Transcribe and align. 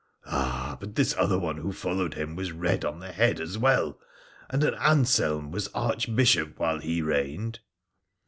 'Ah! 0.25 0.77
but 0.79 0.95
this 0.95 1.15
other 1.15 1.37
one 1.37 1.57
who 1.57 1.71
followed 1.71 2.15
him 2.15 2.35
was 2.35 2.51
red 2.51 2.83
on 2.83 2.97
the 2.97 3.11
head 3.11 3.39
as 3.39 3.59
well, 3.59 3.99
and 4.49 4.63
an 4.63 4.73
Anselrn 4.73 5.51
was 5.51 5.67
Archbishop 5.75 6.57
while 6.57 6.79
he 6.79 7.03
reigned.' 7.03 7.59